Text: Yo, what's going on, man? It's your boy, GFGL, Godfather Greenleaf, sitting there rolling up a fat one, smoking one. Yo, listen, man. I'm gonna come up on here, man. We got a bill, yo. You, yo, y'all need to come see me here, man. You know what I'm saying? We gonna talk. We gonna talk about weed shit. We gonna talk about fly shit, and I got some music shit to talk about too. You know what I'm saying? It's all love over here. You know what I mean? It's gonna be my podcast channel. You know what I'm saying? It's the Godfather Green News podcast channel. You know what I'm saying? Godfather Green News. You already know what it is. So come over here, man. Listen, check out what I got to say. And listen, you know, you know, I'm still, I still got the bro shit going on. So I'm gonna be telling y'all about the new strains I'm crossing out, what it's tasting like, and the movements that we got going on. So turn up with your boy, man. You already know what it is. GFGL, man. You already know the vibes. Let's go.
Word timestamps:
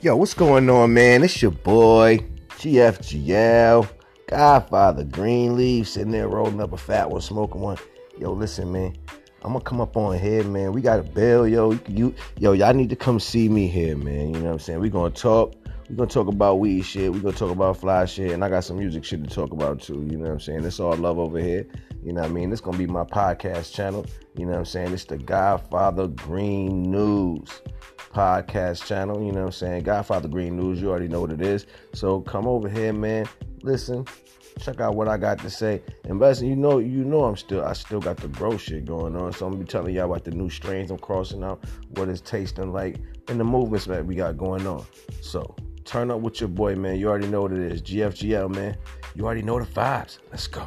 Yo, 0.00 0.14
what's 0.14 0.32
going 0.32 0.70
on, 0.70 0.94
man? 0.94 1.24
It's 1.24 1.42
your 1.42 1.50
boy, 1.50 2.24
GFGL, 2.50 3.90
Godfather 4.28 5.02
Greenleaf, 5.02 5.88
sitting 5.88 6.12
there 6.12 6.28
rolling 6.28 6.60
up 6.60 6.72
a 6.72 6.76
fat 6.76 7.10
one, 7.10 7.20
smoking 7.20 7.60
one. 7.60 7.78
Yo, 8.16 8.30
listen, 8.30 8.70
man. 8.70 8.96
I'm 9.42 9.54
gonna 9.54 9.64
come 9.64 9.80
up 9.80 9.96
on 9.96 10.16
here, 10.16 10.44
man. 10.44 10.72
We 10.72 10.82
got 10.82 11.00
a 11.00 11.02
bill, 11.02 11.48
yo. 11.48 11.76
You, 11.88 12.14
yo, 12.38 12.52
y'all 12.52 12.74
need 12.74 12.90
to 12.90 12.96
come 12.96 13.18
see 13.18 13.48
me 13.48 13.66
here, 13.66 13.96
man. 13.96 14.34
You 14.34 14.40
know 14.40 14.44
what 14.44 14.52
I'm 14.52 14.58
saying? 14.60 14.78
We 14.78 14.88
gonna 14.88 15.10
talk. 15.10 15.54
We 15.90 15.96
gonna 15.96 16.08
talk 16.08 16.28
about 16.28 16.60
weed 16.60 16.82
shit. 16.82 17.12
We 17.12 17.18
gonna 17.18 17.36
talk 17.36 17.50
about 17.50 17.78
fly 17.78 18.04
shit, 18.04 18.30
and 18.30 18.44
I 18.44 18.48
got 18.50 18.62
some 18.62 18.78
music 18.78 19.04
shit 19.04 19.24
to 19.24 19.28
talk 19.28 19.50
about 19.50 19.80
too. 19.80 20.06
You 20.08 20.16
know 20.16 20.26
what 20.26 20.34
I'm 20.34 20.40
saying? 20.40 20.64
It's 20.64 20.78
all 20.78 20.94
love 20.94 21.18
over 21.18 21.40
here. 21.40 21.66
You 22.04 22.12
know 22.12 22.20
what 22.20 22.30
I 22.30 22.32
mean? 22.32 22.52
It's 22.52 22.60
gonna 22.60 22.78
be 22.78 22.86
my 22.86 23.02
podcast 23.02 23.74
channel. 23.74 24.06
You 24.36 24.44
know 24.46 24.52
what 24.52 24.58
I'm 24.58 24.64
saying? 24.64 24.92
It's 24.92 25.06
the 25.06 25.18
Godfather 25.18 26.06
Green 26.06 26.88
News 26.88 27.62
podcast 28.18 28.84
channel. 28.84 29.22
You 29.22 29.30
know 29.30 29.42
what 29.42 29.46
I'm 29.46 29.52
saying? 29.52 29.84
Godfather 29.84 30.26
Green 30.26 30.56
News. 30.56 30.80
You 30.82 30.90
already 30.90 31.06
know 31.06 31.20
what 31.20 31.30
it 31.30 31.40
is. 31.40 31.66
So 31.94 32.20
come 32.22 32.48
over 32.48 32.68
here, 32.68 32.92
man. 32.92 33.28
Listen, 33.62 34.04
check 34.60 34.80
out 34.80 34.96
what 34.96 35.06
I 35.06 35.16
got 35.16 35.38
to 35.38 35.50
say. 35.50 35.80
And 36.02 36.18
listen, 36.18 36.48
you 36.48 36.56
know, 36.56 36.78
you 36.78 37.04
know, 37.04 37.22
I'm 37.22 37.36
still, 37.36 37.64
I 37.64 37.74
still 37.74 38.00
got 38.00 38.16
the 38.16 38.26
bro 38.26 38.56
shit 38.56 38.84
going 38.86 39.14
on. 39.14 39.32
So 39.32 39.46
I'm 39.46 39.52
gonna 39.52 39.64
be 39.64 39.70
telling 39.70 39.94
y'all 39.94 40.06
about 40.06 40.24
the 40.24 40.32
new 40.32 40.50
strains 40.50 40.90
I'm 40.90 40.98
crossing 40.98 41.44
out, 41.44 41.62
what 41.90 42.08
it's 42.08 42.20
tasting 42.20 42.72
like, 42.72 42.96
and 43.28 43.38
the 43.38 43.44
movements 43.44 43.86
that 43.86 44.04
we 44.04 44.16
got 44.16 44.36
going 44.36 44.66
on. 44.66 44.84
So 45.20 45.54
turn 45.84 46.10
up 46.10 46.20
with 46.20 46.40
your 46.40 46.48
boy, 46.48 46.74
man. 46.74 46.98
You 46.98 47.08
already 47.10 47.28
know 47.28 47.42
what 47.42 47.52
it 47.52 47.60
is. 47.60 47.82
GFGL, 47.82 48.52
man. 48.52 48.76
You 49.14 49.26
already 49.26 49.42
know 49.42 49.60
the 49.60 49.66
vibes. 49.66 50.18
Let's 50.32 50.48
go. 50.48 50.66